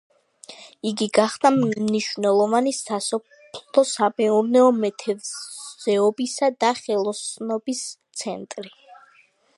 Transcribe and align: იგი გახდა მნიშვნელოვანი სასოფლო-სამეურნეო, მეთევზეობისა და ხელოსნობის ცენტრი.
იგი 0.91 1.07
გახდა 1.17 1.51
მნიშვნელოვანი 1.57 2.73
სასოფლო-სამეურნეო, 2.77 4.73
მეთევზეობისა 4.79 6.53
და 6.65 6.73
ხელოსნობის 6.83 7.85
ცენტრი. 8.23 8.79